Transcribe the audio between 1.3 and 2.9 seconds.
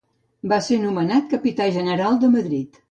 capità general de Madrid.